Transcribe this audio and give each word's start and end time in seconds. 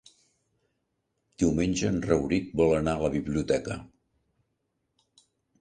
Diumenge 1.43 1.91
en 1.95 2.01
Rauric 2.07 2.49
vol 2.63 2.73
anar 2.79 2.97
a 2.97 3.05
la 3.07 3.13
biblioteca. 3.19 3.79